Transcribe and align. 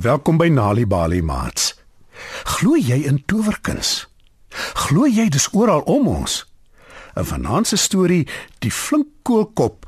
Welkom 0.00 0.38
by 0.40 0.46
Nali 0.48 0.86
Bali 0.88 1.18
Mats. 1.20 1.74
Glo 2.56 2.72
jy 2.72 3.02
in 3.04 3.18
towerkuns? 3.28 4.06
Glo 4.86 5.04
jy 5.04 5.26
dis 5.28 5.50
oral 5.52 5.82
om 5.84 6.08
ons? 6.08 6.46
'n 7.20 7.24
Vanaand 7.28 7.68
se 7.68 7.76
storie, 7.76 8.24
die 8.64 8.70
flink 8.72 9.20
koolkop, 9.22 9.84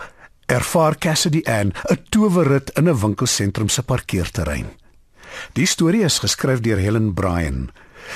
ervaar 0.53 0.99
Cassidy 0.99 1.41
Ann 1.49 1.73
'n 1.89 2.05
towerrit 2.11 2.71
in 2.77 2.89
'n 2.89 3.01
winkelsentrum 3.01 3.69
se 3.69 3.83
parkeerterrein. 3.83 4.69
Die 5.53 5.67
storie 5.67 6.05
is 6.05 6.19
geskryf 6.19 6.61
deur 6.61 6.79
Helen 6.79 7.15
Bryan. 7.15 7.71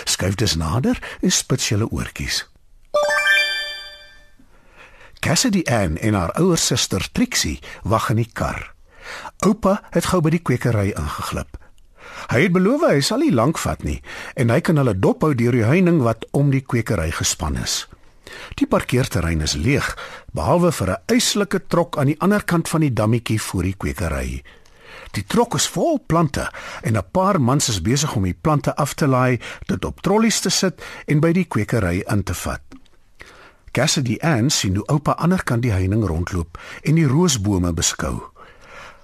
Skuif 0.04 0.34
dus 0.34 0.54
nader 0.54 0.98
en 1.20 1.32
spits 1.32 1.68
julle 1.68 1.88
oortjies. 1.90 2.46
Cassidy 5.20 5.62
Ann 5.64 5.96
en 5.96 6.14
haar 6.14 6.40
ouer 6.40 6.58
suster 6.58 7.08
Trixie 7.12 7.60
wag 7.82 8.10
in 8.10 8.16
die 8.16 8.30
kar. 8.32 8.74
Oupa 9.46 9.82
het 9.90 10.04
gou 10.04 10.20
by 10.20 10.30
die 10.30 10.42
kwekery 10.42 10.92
ingeglip. 10.92 11.55
Hy 12.26 12.40
het 12.46 12.52
beloof 12.52 12.82
hy 12.88 13.00
sal 13.00 13.22
nie 13.22 13.34
lank 13.34 13.58
vat 13.62 13.84
nie 13.86 14.00
en 14.34 14.50
hy 14.50 14.60
kan 14.60 14.80
hulle 14.80 14.96
dophou 14.98 15.34
deur 15.34 15.54
die 15.54 15.66
heining 15.66 16.02
wat 16.02 16.26
om 16.32 16.50
die 16.50 16.64
kwekery 16.64 17.10
gespan 17.14 17.56
is. 17.62 17.84
Die 18.58 18.66
parkeerterrein 18.66 19.44
is 19.46 19.54
leeg 19.54 19.94
behalwe 20.34 20.72
vir 20.72 20.90
'n 20.90 21.02
eislike 21.14 21.60
trok 21.68 21.98
aan 21.98 22.10
die 22.12 22.20
ander 22.20 22.44
kant 22.44 22.68
van 22.68 22.80
die 22.80 22.92
dammetjie 22.92 23.40
voor 23.40 23.62
die 23.62 23.76
kwekery. 23.78 24.42
Die 25.12 25.24
trok 25.24 25.54
is 25.54 25.68
vol 25.68 26.00
plante 26.06 26.50
en 26.82 26.96
'n 26.96 27.10
paar 27.10 27.40
mans 27.40 27.68
is 27.68 27.82
besig 27.82 28.16
om 28.16 28.22
die 28.22 28.38
plante 28.40 28.76
af 28.76 28.94
te 28.94 29.06
laai, 29.06 29.38
dit 29.66 29.84
op 29.84 30.00
trollies 30.00 30.40
te 30.40 30.50
sit 30.50 30.82
en 31.06 31.20
by 31.20 31.32
die 31.32 31.44
kwekery 31.44 32.02
in 32.06 32.22
te 32.22 32.34
vat. 32.34 32.62
Cassidy 33.72 34.18
Ann 34.20 34.50
sien 34.50 34.76
hoe 34.76 34.86
oupa 34.86 35.12
ander 35.12 35.42
kant 35.44 35.62
die 35.62 35.72
heining 35.72 36.04
rondloop 36.04 36.58
en 36.82 36.94
die 36.94 37.06
roosbome 37.06 37.72
beskou. 37.72 38.22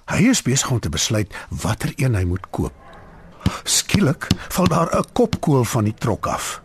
Hy 0.05 0.29
is 0.29 0.41
besig 0.41 0.71
om 0.71 0.79
te 0.79 0.89
besluit 0.89 1.33
watter 1.49 1.93
een 1.95 2.15
hy 2.15 2.23
moet 2.23 2.49
koop. 2.49 2.82
Skielik 3.63 4.27
val 4.49 4.67
daar 4.67 4.97
'n 4.97 5.05
kopkoel 5.13 5.63
van 5.63 5.83
die 5.83 5.93
trok 5.93 6.27
af. 6.27 6.61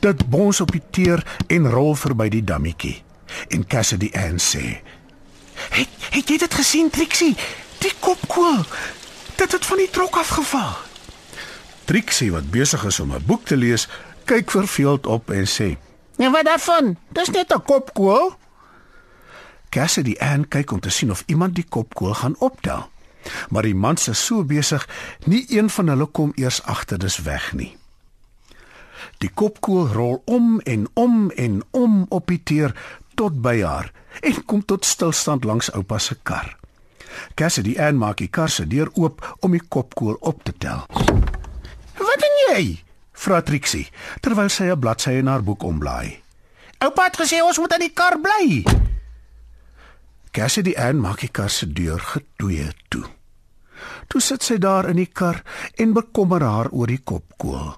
Dit 0.00 0.28
bons 0.28 0.60
op 0.60 0.72
die 0.72 0.82
teer 0.90 1.26
en 1.46 1.70
rol 1.70 1.94
verby 1.94 2.28
die 2.28 2.44
dammetjie. 2.44 3.02
En 3.48 3.66
Cassidy 3.66 4.10
Ann 4.14 4.38
sê: 4.38 4.80
"Het 5.70 5.88
het 6.10 6.28
jy 6.28 6.38
dit 6.38 6.54
gesien, 6.54 6.90
Trixie? 6.90 7.36
Die 7.78 7.92
kopkoel. 8.00 8.64
Dit 9.34 9.52
het 9.52 9.66
van 9.66 9.76
die 9.76 9.90
trok 9.90 10.16
afgeval." 10.16 10.76
Trixie 11.84 12.32
wat 12.32 12.50
besig 12.50 12.84
is 12.84 13.00
om 13.00 13.12
'n 13.12 13.24
boek 13.26 13.44
te 13.44 13.56
lees, 13.56 13.88
kyk 14.24 14.50
verveeld 14.50 15.06
op 15.06 15.30
en 15.30 15.46
sê: 15.46 15.76
"En 16.16 16.32
wat 16.32 16.44
daarvan? 16.44 16.96
Dis 17.08 17.30
net 17.30 17.54
'n 17.54 17.62
kopkoel." 17.62 18.34
Cassidy 19.68 20.14
Ann 20.18 20.48
kyk 20.48 20.70
om 20.72 20.80
te 20.80 20.90
sien 20.90 21.10
of 21.10 21.22
iemand 21.26 21.54
die 21.54 21.66
kopkoel 21.68 22.14
gaan 22.14 22.34
optel. 22.38 22.90
Maar 23.48 23.62
die 23.62 23.74
mans 23.74 24.08
is 24.08 24.24
so 24.24 24.44
besig, 24.44 24.88
nie 25.24 25.44
een 25.48 25.70
van 25.70 25.88
hulle 25.88 26.06
kom 26.06 26.32
eers 26.36 26.62
agter 26.62 26.98
dis 26.98 27.18
weg 27.22 27.52
nie. 27.52 27.76
Die 29.18 29.30
kopkoel 29.32 29.88
rol 29.88 30.22
om 30.24 30.60
en 30.60 30.88
om 30.94 31.30
en 31.30 31.62
om 31.70 32.06
op 32.08 32.26
die 32.28 32.42
teer 32.42 32.74
tot 33.14 33.40
by 33.42 33.60
haar 33.62 33.92
en 34.20 34.44
kom 34.44 34.64
tot 34.64 34.84
stilstand 34.84 35.44
langs 35.44 35.70
oupa 35.72 35.98
se 35.98 36.16
kar. 36.22 36.56
Cassidy 37.34 37.76
Ann 37.80 37.96
maak 37.96 38.20
die 38.20 38.28
kar 38.28 38.52
se 38.52 38.66
deur 38.68 38.90
oop 38.94 39.22
om 39.40 39.56
die 39.56 39.62
kopkoel 39.68 40.16
op 40.20 40.42
te 40.44 40.52
tel. 40.58 40.84
"Wat 41.96 42.20
doen 42.20 42.36
jy?" 42.48 42.82
vra 43.12 43.40
Trixie 43.42 43.88
terwyl 44.20 44.48
sy 44.48 44.64
'n 44.70 44.78
bladsy 44.78 45.10
in 45.10 45.26
haar 45.26 45.42
boek 45.42 45.62
omblaai. 45.62 46.22
"Oupa 46.78 47.04
het 47.04 47.20
gesê 47.20 47.40
ons 47.42 47.58
moet 47.58 47.72
in 47.72 47.80
die 47.80 47.92
kar 47.94 48.20
bly." 48.20 48.64
Cassidy 50.30 50.74
Ann 50.76 51.00
maak 51.00 51.20
die 51.20 51.32
kar 51.32 51.50
se 51.50 51.72
deur 51.72 52.00
getoe 52.00 52.72
toe. 52.88 53.15
Toe 54.08 54.20
sit 54.20 54.42
sy 54.42 54.58
daar 54.58 54.88
in 54.88 54.96
die 54.96 55.10
kar 55.12 55.42
en 55.74 55.92
bekommer 55.92 56.42
haar 56.42 56.70
oor 56.70 56.86
die 56.86 57.02
kopkoel. 57.04 57.76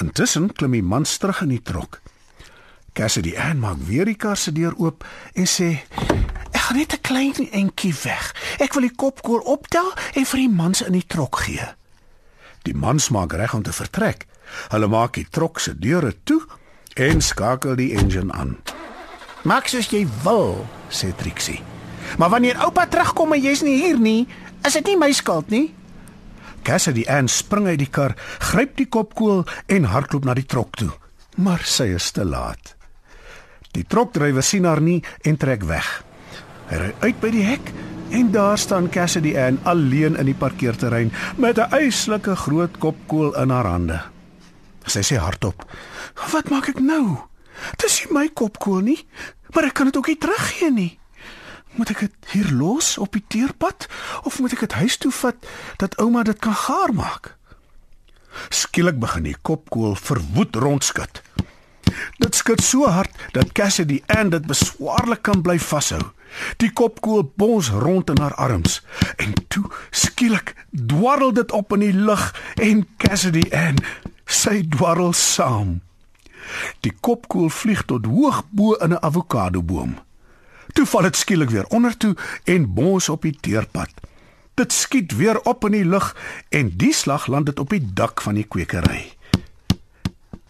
Intussen 0.00 0.52
klim 0.52 0.72
die 0.72 0.82
man 0.82 1.04
terug 1.04 1.42
in 1.42 1.48
die 1.48 1.62
trok. 1.62 2.00
Cassidy 2.94 3.34
Ann 3.36 3.58
maak 3.58 3.80
weer 3.86 4.06
die 4.06 4.14
kar 4.14 4.38
se 4.38 4.52
deur 4.54 4.74
oop 4.78 5.04
en 5.34 5.46
sê: 5.50 5.82
"Ek 6.52 6.60
gaan 6.60 6.76
net 6.76 6.92
'n 6.94 7.00
klein 7.02 7.50
entjie 7.50 7.94
weg. 8.04 8.34
Ek 8.58 8.74
wil 8.74 8.82
die 8.82 8.96
kopkoel 8.96 9.40
optel 9.40 9.92
en 10.14 10.24
vir 10.24 10.38
die 10.38 10.48
mans 10.48 10.82
in 10.82 10.92
die 10.92 11.06
trok 11.06 11.36
gee." 11.36 11.74
Die 12.62 12.74
mans 12.74 13.08
maak 13.08 13.32
reg 13.32 13.54
om 13.54 13.62
te 13.62 13.72
vertrek. 13.72 14.26
Hulle 14.68 14.86
maak 14.86 15.14
die 15.14 15.26
trok 15.30 15.58
se 15.58 15.78
deure 15.78 16.14
toe 16.24 16.42
en 16.94 17.20
skakel 17.20 17.76
die 17.76 17.96
engine 17.96 18.32
aan. 18.32 18.56
"Maak 19.42 19.68
soos 19.68 19.90
jy 19.90 20.06
wil," 20.22 20.66
sê 20.88 21.14
Trixie. 21.16 21.62
"Maar 22.18 22.30
wanneer 22.30 22.64
oupa 22.64 22.86
terugkom 22.86 23.32
en 23.32 23.40
jy's 23.40 23.62
nie 23.62 23.82
hier 23.82 23.98
nie, 23.98 24.28
is 24.64 24.72
dit 24.72 24.86
nie 24.86 24.96
my 24.96 25.12
skuld 25.12 25.50
nie." 25.50 25.74
Cassidy 26.64 27.04
Ann 27.08 27.28
spring 27.28 27.66
uit 27.66 27.78
die 27.78 27.90
kar, 27.90 28.14
gryp 28.38 28.76
die 28.76 28.88
kopkoel 28.88 29.44
en 29.66 29.84
hardloop 29.84 30.24
na 30.24 30.34
die 30.34 30.46
trok 30.48 30.76
toe. 30.80 30.90
Maar 31.36 31.60
sy 31.68 31.90
is 31.94 32.10
te 32.10 32.24
laat. 32.24 32.74
Die 33.74 33.84
trokdrywer 33.84 34.42
sien 34.42 34.64
haar 34.64 34.80
nie 34.80 35.02
en 35.26 35.36
trek 35.36 35.66
weg. 35.68 35.88
Hy 36.70 36.78
ry 36.80 36.92
uit 37.02 37.20
by 37.20 37.30
die 37.34 37.44
hek 37.44 37.72
en 38.14 38.30
daar 38.32 38.58
staan 38.58 38.88
Cassidy 38.88 39.34
Ann 39.36 39.58
alleen 39.68 40.16
in 40.16 40.30
die 40.30 40.38
parkeerterrein 40.38 41.12
met 41.36 41.58
'n 41.58 41.74
eislike 41.74 42.36
groot 42.36 42.78
kopkoel 42.78 43.34
in 43.36 43.50
haar 43.50 43.66
hande. 43.66 44.00
Sy 44.86 45.00
sê 45.02 45.16
hardop: 45.18 45.64
"Wat 46.32 46.50
maak 46.50 46.68
ek 46.68 46.80
nou? 46.80 47.18
Dis 47.76 48.04
nie 48.04 48.12
my 48.12 48.28
kopkoel 48.28 48.80
nie, 48.80 49.06
maar 49.54 49.64
ek 49.64 49.74
kan 49.74 49.86
dit 49.86 49.96
ook 49.96 50.06
nie 50.06 50.18
teruggee 50.18 50.70
nie." 50.70 50.98
Moet 51.74 51.90
ek 51.90 52.04
dit 52.06 52.34
hier 52.34 52.50
los 52.54 52.94
op 52.98 53.16
die 53.16 53.24
teerpad 53.26 53.88
of 54.22 54.38
moet 54.38 54.52
ek 54.54 54.66
dit 54.66 54.76
huis 54.78 54.96
toe 55.02 55.12
vat 55.12 55.48
dat 55.82 55.96
ouma 56.02 56.22
dit 56.22 56.38
kan 56.38 56.54
gaar 56.54 56.94
maak? 56.94 57.34
Skielik 58.48 58.98
begin 59.02 59.26
die 59.26 59.38
kopkoel 59.42 59.94
verwoed 59.98 60.56
rondskud. 60.56 61.22
Dit 62.18 62.34
skud 62.38 62.62
so 62.62 62.86
hard 62.90 63.10
dat 63.34 63.52
Cassidy 63.52 64.02
and 64.06 64.34
dit 64.34 64.46
beswaarlik 64.46 65.22
kan 65.26 65.42
bly 65.42 65.58
vashou. 65.58 66.02
Die 66.62 66.70
kopkoel 66.70 67.26
bons 67.38 67.70
rond 67.70 68.10
in 68.10 68.22
haar 68.22 68.34
arms 68.34 68.80
en 69.22 69.34
toe 69.48 69.66
skielik 69.90 70.54
dwarrel 70.70 71.34
dit 71.34 71.52
op 71.52 71.74
in 71.74 71.86
die 71.86 71.94
lug 71.94 72.30
en 72.62 72.86
Cassidy 73.02 73.44
and 73.54 73.82
sy 74.26 74.62
dwarrel 74.70 75.12
saam. 75.12 75.80
Die 76.86 76.94
kopkoel 77.00 77.50
vlieg 77.50 77.84
tot 77.90 78.06
hoog 78.06 78.42
bo 78.50 78.74
in 78.74 78.94
'n 78.94 79.02
avokadoboom. 79.02 80.03
Toe 80.74 80.86
val 80.90 81.06
dit 81.06 81.16
skielik 81.16 81.50
weer 81.54 81.66
onder 81.70 81.96
toe 81.96 82.16
en 82.50 82.66
bons 82.74 83.08
op 83.08 83.22
die 83.22 83.36
teerpad. 83.40 83.90
Dit 84.58 84.72
skiet 84.72 85.14
weer 85.16 85.40
op 85.40 85.64
in 85.64 85.74
die 85.74 85.86
lug 85.86 86.12
en 86.50 86.72
die 86.78 86.92
slag 86.94 87.26
land 87.26 87.46
dit 87.46 87.58
op 87.62 87.70
die 87.70 87.82
dak 87.94 88.22
van 88.22 88.38
die 88.38 88.46
kwekery. 88.46 89.04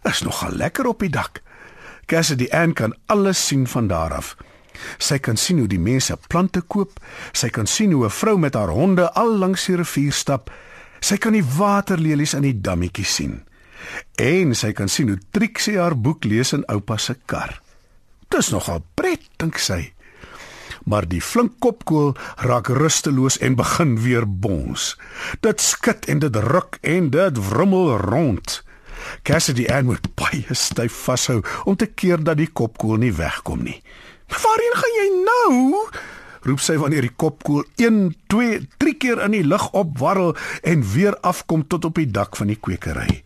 Is 0.05 0.23
nogal 0.25 0.57
lekker 0.57 0.89
op 0.89 1.01
die 1.05 1.13
dak. 1.13 1.43
Cassidy 2.09 2.49
Ann 2.53 2.73
kan 2.73 2.97
alles 3.07 3.47
sien 3.47 3.67
van 3.69 3.89
daar 3.89 4.13
af. 4.13 4.35
Sy 4.99 5.19
kan 5.19 5.37
sien 5.41 5.61
hoe 5.61 5.69
die 5.69 5.81
mense 5.81 6.17
plante 6.29 6.61
koop, 6.61 6.99
sy 7.33 7.49
kan 7.49 7.67
sien 7.67 7.93
hoe 7.93 8.05
'n 8.05 8.11
vrou 8.11 8.39
met 8.39 8.55
haar 8.55 8.73
honde 8.73 9.13
al 9.13 9.37
langs 9.39 9.67
die 9.67 9.77
rivier 9.77 10.13
stap. 10.13 10.51
Sy 11.01 11.17
kan 11.17 11.33
die 11.33 11.45
waterlelies 11.45 12.35
in 12.35 12.43
die 12.43 12.61
dammetjie 12.61 13.05
sien. 13.05 13.43
En 14.17 14.55
sy 14.55 14.73
kan 14.73 14.89
sien 14.89 15.09
hoe 15.09 15.19
Trixie 15.31 15.79
haar 15.79 15.97
boek 15.97 16.25
lees 16.25 16.53
in 16.53 16.65
oupa 16.67 16.97
se 16.97 17.17
kar. 17.25 17.61
Dis 18.29 18.51
nogal 18.51 18.83
pret, 18.95 19.21
dink 19.37 19.59
sy 19.59 19.94
maar 20.85 21.09
die 21.09 21.23
flink 21.23 21.59
kopkoel 21.59 22.15
raak 22.37 22.69
rusteloos 22.69 23.39
en 23.39 23.57
begin 23.57 23.97
weer 24.01 24.27
bons. 24.27 24.95
Dit 25.41 25.61
skud 25.61 26.09
en 26.09 26.19
dit 26.19 26.37
ruk 26.37 26.79
en 26.83 27.11
dit 27.11 27.43
wrummel 27.49 27.97
rond. 27.99 28.63
Cassidy 29.23 29.67
Ann 29.69 29.91
moet 29.91 30.07
baie 30.17 30.57
styf 30.57 30.97
vashou 31.07 31.43
om 31.65 31.77
te 31.77 31.87
keer 31.87 32.23
dat 32.25 32.41
die 32.41 32.51
kopkoel 32.53 32.97
nie 32.97 33.13
wegkom 33.13 33.63
nie. 33.63 33.83
"Waarheen 34.29 34.77
gaan 34.81 34.95
jy 35.01 35.09
nou?" 35.25 35.89
roep 36.45 36.61
sy 36.61 36.77
wanneer 36.77 37.01
die 37.01 37.17
kopkoel 37.17 37.65
1, 37.81 38.15
2, 38.27 38.61
3 38.77 38.95
keer 39.01 39.23
in 39.25 39.31
die 39.31 39.45
lug 39.45 39.71
opwarrel 39.73 40.37
en 40.63 40.85
weer 40.93 41.17
afkom 41.21 41.67
tot 41.67 41.85
op 41.85 41.95
die 41.95 42.11
dak 42.11 42.37
van 42.37 42.53
die 42.53 42.61
kwekery. 42.61 43.23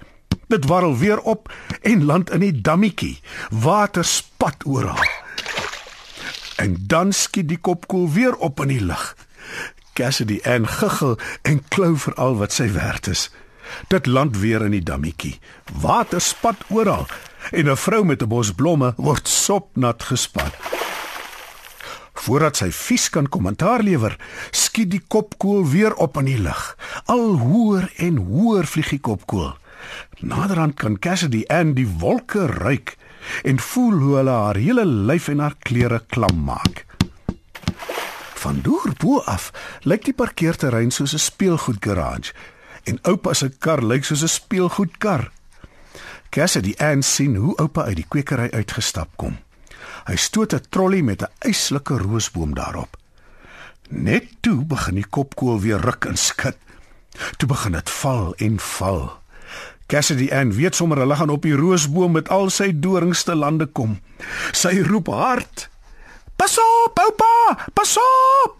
Dit 0.49 0.65
warrel 0.65 0.97
weer 0.97 1.21
op 1.21 1.53
en 1.83 2.05
land 2.05 2.31
in 2.31 2.41
die 2.41 2.61
dammetjie. 2.61 3.19
Water 3.51 4.05
spat 4.05 4.65
oral. 4.65 5.18
En 6.59 6.75
dan 6.91 7.13
skiet 7.13 7.49
die 7.49 7.61
kopkoel 7.63 8.09
weer 8.13 8.37
op 8.37 8.61
in 8.61 8.73
die 8.73 8.83
lug. 8.83 9.17
Cassidy 9.95 10.39
en 10.43 10.67
giggel 10.67 11.19
en 11.43 11.63
klou 11.69 11.95
vir 11.97 12.15
al 12.15 12.37
wat 12.39 12.53
sy 12.55 12.67
werd 12.75 13.07
is. 13.07 13.29
Dit 13.93 14.07
land 14.07 14.39
weer 14.39 14.65
in 14.67 14.75
die 14.75 14.83
dammetjie. 14.83 15.39
Water 15.83 16.21
spat 16.21 16.65
oral 16.69 17.07
en 17.51 17.71
'n 17.71 17.77
vrou 17.77 18.05
met 18.05 18.23
'n 18.23 18.29
bos 18.29 18.53
blomme 18.53 18.93
word 18.97 19.29
sopnat 19.29 20.03
gespat. 20.03 20.55
Voordat 22.13 22.57
sy 22.57 22.71
vies 22.71 23.09
kan 23.11 23.29
kommentaar 23.29 23.83
lewer, 23.83 24.17
skiet 24.51 24.91
die 24.91 25.03
kopkoel 25.09 25.69
weer 25.69 25.95
op 25.95 26.17
in 26.17 26.25
die 26.25 26.41
lug. 26.41 26.77
Al 27.05 27.39
hoër 27.39 27.93
en 27.97 28.17
hoër 28.17 28.67
vlieg 28.67 28.89
die 28.89 29.01
kopkoel. 29.01 29.57
Naderhand 30.19 30.75
kan 30.75 30.99
Cassidy 30.99 31.45
en 31.47 31.75
die 31.75 31.89
wolke 31.99 32.47
ruik 32.47 32.97
en 33.43 33.59
voel 33.61 33.93
hoe 33.93 34.17
hulle 34.17 34.31
haar 34.31 34.57
hele 34.57 34.85
lyf 34.87 35.29
en 35.29 35.39
haar 35.39 35.57
klere 35.59 36.03
klam 36.07 36.45
maak. 36.45 36.85
Van 38.39 38.61
deur 38.63 38.93
bo 38.99 39.19
af 39.27 39.51
lyk 39.83 40.05
die 40.05 40.15
parkeerterrein 40.15 40.91
soos 40.91 41.15
'n 41.15 41.19
speelgoedgarage 41.19 42.33
en 42.85 42.99
oupa 43.03 43.35
se 43.35 43.49
kar 43.59 43.83
lyk 43.83 44.05
soos 44.05 44.23
'n 44.23 44.29
speelgoedkar. 44.29 45.31
Cassidy 46.31 46.75
en 46.77 47.03
sien 47.03 47.37
hoe 47.37 47.57
oupa 47.57 47.83
uit 47.83 47.97
die 47.97 48.09
kwekery 48.09 48.49
uitgestap 48.53 49.09
kom. 49.17 49.39
Hy 50.07 50.17
stoot 50.17 50.55
'n 50.55 50.67
trolly 50.71 51.01
met 51.01 51.23
'n 51.23 51.33
eislike 51.39 51.97
roosboom 51.99 52.55
daarop. 52.55 52.97
Net 53.89 54.25
toe 54.41 54.65
begin 54.65 54.95
die 54.95 55.07
kopkoel 55.11 55.61
weer 55.61 55.81
ruk 55.81 56.05
en 56.05 56.17
skud. 56.17 56.57
Toe 57.37 57.49
begin 57.49 57.73
dit 57.73 57.91
val 57.91 58.35
en 58.35 58.59
val. 58.59 59.23
Cassidy 59.89 60.27
en 60.29 60.53
weet 60.53 60.75
sommer 60.77 60.99
hulle 61.01 61.17
gaan 61.17 61.31
op 61.33 61.47
die 61.49 61.57
roosboom 61.57 62.13
met 62.19 62.29
al 62.29 62.51
sy 62.53 62.69
dorings 62.77 63.23
te 63.25 63.33
lande 63.35 63.67
kom. 63.73 63.95
Sy 64.53 64.83
roep 64.85 65.09
hard: 65.09 65.69
"Pas 66.37 66.59
op, 66.61 67.01
oupa! 67.01 67.65
Pas 67.73 67.97
op!" 67.97 68.57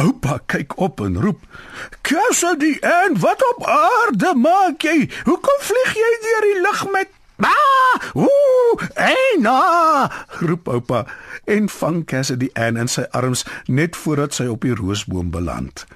Oupa 0.00 0.38
kyk 0.46 0.78
op 0.80 1.00
en 1.04 1.20
roep: 1.20 1.44
"Cassidy 2.00 2.78
en 2.80 3.20
wat 3.20 3.44
op 3.52 3.66
aarde 3.66 4.34
maak 4.34 4.80
jy? 4.80 5.10
Hoekom 5.28 5.60
vlieg 5.60 5.94
jy 5.94 6.12
deur 6.24 6.44
die 6.48 6.60
lug 6.60 6.84
met 6.92 7.08
Ah! 7.40 8.00
Ooh! 8.14 8.80
Eina! 8.94 10.10
roep 10.40 10.68
oupa 10.68 11.06
en 11.44 11.68
vang 11.68 12.04
Cassidy 12.04 12.48
aan 12.52 12.76
in 12.76 12.88
sy 12.88 13.04
arms 13.10 13.44
net 13.66 13.96
voordat 13.96 14.36
sy 14.36 14.48
op 14.48 14.64
die 14.64 14.74
roosboom 14.76 15.30
beland. 15.30 15.86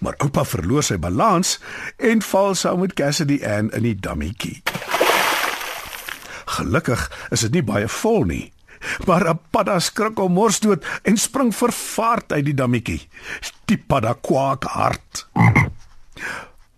Maar 0.00 0.14
oupa 0.18 0.44
verloor 0.44 0.82
sy 0.82 0.98
balans 0.98 1.58
en 1.96 2.22
val 2.22 2.54
saam 2.54 2.80
met 2.80 2.94
Cassidy 2.94 3.40
aan 3.44 3.70
in 3.70 3.82
die 3.82 3.96
dammetjie. 3.96 4.62
Gelukkig 6.58 7.10
is 7.30 7.44
dit 7.46 7.58
nie 7.58 7.62
baie 7.62 7.88
vol 7.88 8.24
nie. 8.24 8.52
Maar 9.06 9.28
'n 9.28 9.40
padda 9.50 9.78
skrik 9.78 10.18
om 10.18 10.32
mors 10.32 10.60
dood 10.60 10.84
en 11.02 11.16
spring 11.16 11.54
vervaard 11.54 12.32
uit 12.32 12.44
die 12.44 12.54
dammetjie. 12.54 13.08
Die 13.64 13.78
padda 13.78 14.14
kwak 14.20 14.64
hard. 14.64 15.26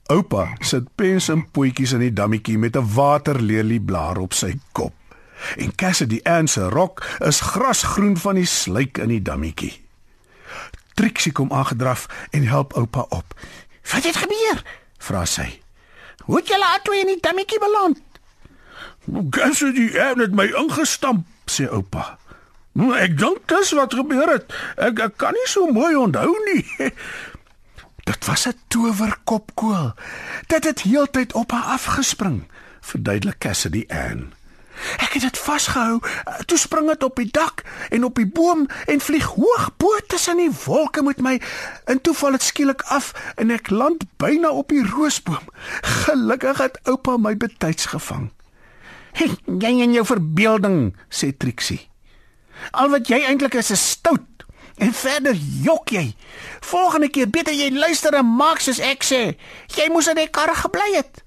Oupa 0.06 0.48
sit 0.58 0.88
pens 0.94 1.28
en 1.28 1.44
potjies 1.50 1.92
in 1.92 2.02
die 2.02 2.12
dammetjie 2.12 2.58
met 2.58 2.76
'n 2.76 2.94
waterlelieblaar 2.94 4.18
op 4.18 4.32
sy 4.32 4.58
kop. 4.72 4.94
En 5.56 5.74
Cassidy 5.74 6.20
Ann 6.22 6.48
se 6.48 6.68
rok 6.68 7.04
is 7.18 7.40
grasgroen 7.40 8.16
van 8.16 8.34
die 8.34 8.46
sluik 8.46 8.98
in 8.98 9.08
die 9.08 9.22
dammetjie. 9.22 9.89
Trixie 11.00 11.32
kom 11.32 11.52
aangedraf 11.52 12.06
en 12.30 12.44
help 12.44 12.72
oupa 12.76 13.06
op. 13.08 13.34
"Wat 13.92 14.04
het 14.04 14.16
gebeur?" 14.16 14.62
vra 14.98 15.24
sy. 15.24 15.62
"Hoe 16.24 16.36
het 16.36 16.48
julle 16.48 16.66
albei 16.66 17.00
in 17.00 17.06
die 17.06 17.20
dammetjie 17.20 17.58
beland?" 17.58 17.98
"Cassidy 19.30 19.98
Ann 19.98 20.20
het 20.20 20.32
my 20.32 20.44
ingestamp," 20.44 21.26
sê 21.44 21.68
oupa. 21.70 22.18
"Ek 22.96 23.18
dink 23.18 23.48
dis 23.48 23.72
wat 23.72 23.94
gebeur 23.94 24.28
het. 24.32 24.52
Ek, 24.76 24.98
ek 24.98 25.16
kan 25.16 25.32
nie 25.32 25.46
so 25.48 25.72
mooi 25.72 25.96
onthou 25.96 26.36
nie." 26.44 26.66
Dit 28.10 28.26
was 28.26 28.48
'n 28.48 28.60
towerkopkoel. 28.68 29.92
Dit 30.46 30.64
het 30.64 30.82
heeltyd 30.82 31.32
op 31.32 31.50
haar 31.50 31.62
afgespring, 31.62 32.44
verduidelik 32.80 33.38
Cassidy 33.38 33.84
Ann. 33.88 34.32
Ek 34.98 35.12
het 35.12 35.22
dit 35.22 35.38
vasgehou, 35.38 36.00
toe 36.46 36.58
spring 36.58 36.88
dit 36.88 37.02
op 37.02 37.16
die 37.16 37.28
dak 37.30 37.62
en 37.90 38.04
op 38.04 38.16
die 38.16 38.26
boom 38.26 38.66
en 38.86 39.00
vlieg 39.00 39.26
hoog 39.36 39.70
bo 39.76 39.98
tussen 40.06 40.40
die 40.40 40.50
wolke 40.64 41.02
met 41.02 41.20
my. 41.20 41.36
En 41.84 42.00
toe 42.00 42.14
val 42.14 42.36
dit 42.38 42.42
skielik 42.42 42.82
af 42.82 43.12
en 43.36 43.50
ek 43.50 43.70
land 43.70 44.04
byna 44.16 44.50
op 44.50 44.68
die 44.72 44.84
roosboom. 44.86 45.52
Gelukkig 46.06 46.58
het 46.58 46.80
oupa 46.88 47.16
my 47.16 47.36
betyds 47.36 47.92
gevang. 47.92 48.30
Jy 49.60 49.72
en 49.82 49.92
jou 49.92 50.04
verbeelding, 50.06 50.92
sê 51.10 51.32
Trixie. 51.36 51.88
Al 52.70 52.92
wat 52.92 53.08
jy 53.08 53.22
eintlik 53.26 53.56
is, 53.58 53.72
is 53.74 53.82
stout. 53.96 54.26
En 54.80 54.92
verder 54.96 55.36
jok 55.64 55.92
jy. 55.92 56.06
Volgende 56.64 57.10
keer 57.12 57.28
beter 57.28 57.52
jy 57.52 57.68
luister 57.74 58.14
en 58.16 58.28
maak 58.38 58.62
soos 58.64 58.80
ek 58.80 59.04
sê. 59.04 59.22
Jy 59.76 59.90
moes 59.92 60.08
in 60.08 60.16
die 60.16 60.30
kar 60.32 60.54
gebly 60.56 60.94
het. 60.94 61.24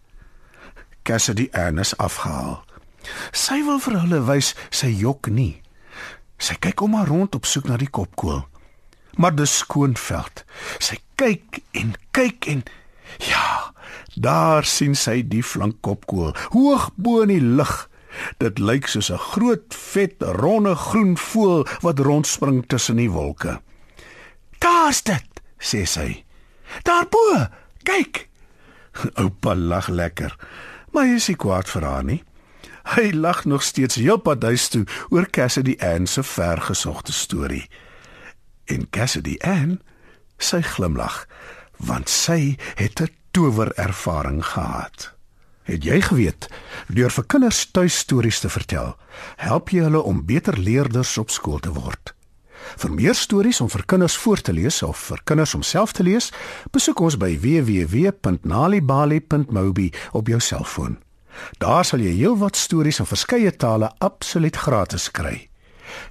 Cassidy 1.05 1.49
Ernest 1.51 1.97
afhaal. 2.01 2.63
Sy 3.31 3.61
wil 3.67 3.79
vir 3.83 3.99
hulle 4.01 4.21
wys 4.27 4.53
sy 4.71 4.91
jok 4.91 5.27
nie. 5.27 5.61
Sy 6.39 6.57
kyk 6.59 6.81
om 6.81 6.97
haar 6.97 7.07
rond 7.07 7.35
op 7.35 7.45
soek 7.45 7.69
na 7.69 7.77
die 7.77 7.91
kopkoel. 7.91 8.43
Maar 9.17 9.35
dis 9.37 9.57
skoon 9.61 9.95
veld. 9.99 10.43
Sy 10.79 10.97
kyk 11.19 11.61
en 11.77 11.93
kyk 12.15 12.47
en 12.49 12.63
ja, 13.21 13.73
daar 14.15 14.65
sien 14.65 14.95
sy 14.97 15.21
die 15.21 15.43
flank 15.45 15.81
kopkoel 15.85 16.33
hoog 16.55 16.89
bo 16.95 17.21
in 17.25 17.33
die 17.33 17.43
lug. 17.43 17.87
Dit 18.41 18.59
lyk 18.61 18.87
soos 18.87 19.09
'n 19.09 19.17
groot, 19.17 19.73
vet, 19.73 20.21
ronde 20.21 20.75
groen 20.75 21.17
voël 21.17 21.65
wat 21.81 21.99
rondspring 21.99 22.63
tussen 22.67 22.97
die 22.97 23.09
wolke. 23.11 23.61
"Daar's 24.59 25.01
dit," 25.01 25.41
sê 25.59 25.85
sy. 25.85 26.23
"Daarbo, 26.83 27.47
kyk." 27.83 28.29
Oupa 29.21 29.55
lag 29.55 29.87
lekker, 29.87 30.35
maar 30.91 31.05
hy 31.05 31.15
is 31.15 31.27
nie 31.27 31.35
kwaad 31.35 31.69
vir 31.69 31.81
haar 31.81 32.03
nie. 32.03 32.23
Hy 32.83 33.11
lag 33.11 33.45
nog 33.45 33.63
steeds 33.63 33.95
heelpad 33.95 34.43
huis 34.43 34.67
toe 34.67 34.85
oor 35.09 35.29
Cassidy 35.29 35.75
Ann 35.79 36.07
se 36.07 36.23
vergesogte 36.23 37.13
storie. 37.13 37.69
En 38.65 38.89
Cassidy 38.89 39.37
Ann, 39.39 39.81
sy 40.37 40.61
glimlag, 40.61 41.27
want 41.77 42.09
sy 42.09 42.57
het 42.75 43.01
'n 43.01 43.09
towerervaring 43.31 44.45
gehad. 44.45 45.13
Het 45.63 45.83
jy 45.83 46.01
geweet 46.01 46.47
deur 46.87 47.11
vir 47.11 47.25
kinders 47.25 47.71
tuistories 47.71 48.39
te 48.39 48.49
vertel, 48.49 48.97
help 49.35 49.69
jy 49.69 49.79
hulle 49.85 50.01
om 50.01 50.25
beter 50.25 50.57
leerders 50.57 51.17
op 51.17 51.29
skool 51.29 51.59
te 51.59 51.71
word? 51.71 52.13
Vir 52.77 52.91
meer 52.91 53.15
stories 53.15 53.61
om 53.61 53.69
vir 53.69 53.85
kinders 53.85 54.17
voor 54.17 54.41
te 54.41 54.53
lees 54.53 54.83
of 54.83 54.97
vir 54.97 55.21
kinders 55.23 55.53
om 55.53 55.61
self 55.61 55.91
te 55.91 56.03
lees, 56.03 56.31
besoek 56.71 56.99
ons 56.99 57.17
by 57.17 57.39
www.nalibali.mobi 57.39 59.93
op 60.11 60.27
jou 60.27 60.39
selfoon. 60.39 60.97
Daar 61.57 61.85
sal 61.85 61.99
jy 61.99 62.13
heelwat 62.17 62.55
stories 62.55 62.99
in 62.99 63.09
verskeie 63.09 63.51
tale 63.55 63.91
absoluut 63.99 64.55
gratis 64.55 65.11
kry. 65.11 65.49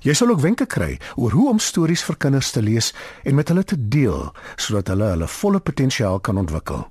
Jy 0.03 0.15
sal 0.15 0.31
ook 0.31 0.43
wenke 0.43 0.67
kry 0.67 0.99
oor 1.17 1.35
hoe 1.35 1.49
om 1.51 1.59
stories 1.59 2.05
vir 2.07 2.17
kinders 2.17 2.51
te 2.55 2.63
lees 2.63 2.93
en 3.25 3.35
met 3.35 3.49
hulle 3.49 3.65
te 3.65 3.79
deel 3.79 4.31
sodat 4.57 4.93
hulle 4.93 5.13
hulle 5.15 5.29
volle 5.29 5.61
potensiaal 5.61 6.21
kan 6.21 6.39
ontwikkel. 6.39 6.87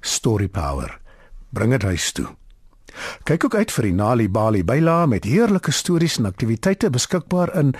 Story 0.00 0.48
Power 0.48 0.98
bring 1.54 1.70
dit 1.70 1.82
huis 1.82 2.12
toe. 2.12 2.26
Kyk 3.26 3.44
ook 3.44 3.54
uit 3.54 3.72
vir 3.74 3.88
die 3.88 3.94
Nali 3.94 4.28
Bali 4.30 4.62
byla 4.64 5.06
met 5.06 5.26
heerlike 5.26 5.72
stories 5.72 6.18
en 6.18 6.26
aktiwiteite 6.30 6.90
beskikbaar 6.90 7.54
in 7.58 7.74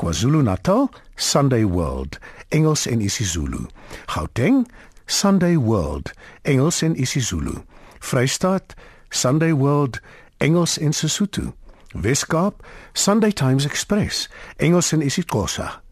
KwaZulu-Natal, 0.00 0.88
Sunday 1.16 1.64
World, 1.64 2.18
Engels 2.48 2.86
en 2.86 3.00
isiZulu. 3.00 3.66
Gauteng, 4.06 4.64
Sunday 5.06 5.56
World, 5.58 6.12
Engels 6.42 6.82
en 6.82 7.00
isiZulu. 7.00 7.58
Vrystaat, 7.98 8.74
Sunday 9.10 9.52
World, 9.52 10.00
Engels 10.38 10.78
en 10.78 10.92
Sesotho. 10.92 11.54
Weskaap, 11.92 12.66
Sunday 12.92 13.32
Times 13.32 13.64
Express, 13.64 14.28
Engels 14.56 14.92
en 14.92 15.02
isiXhosa. 15.02 15.82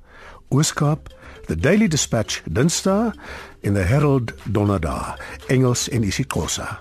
Ooskaap, 0.49 1.09
The 1.47 1.57
Daily 1.57 1.89
Dispatch, 1.89 2.43
Dinsdae 2.45 3.13
en 3.61 3.75
The 3.75 3.81
Herald 3.81 4.33
Donderdag, 4.45 5.19
Engels 5.47 5.89
en 5.89 6.03
isiXhosa. 6.03 6.79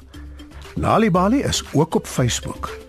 Nali 0.75 1.11
Bali 1.11 1.41
is 1.41 1.63
ook 1.73 1.95
op 1.95 2.07
Facebook. 2.07 2.86